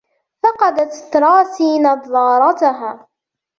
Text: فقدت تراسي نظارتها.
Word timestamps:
فقدت 0.43 1.09
تراسي 1.13 1.79
نظارتها. 1.79 3.07